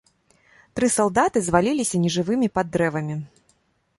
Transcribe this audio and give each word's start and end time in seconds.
Тры 0.77 0.87
салдаты 0.93 1.37
зваліліся 1.49 2.01
нежывымі 2.05 2.47
пад 2.59 2.65
дрэвамі. 2.77 3.15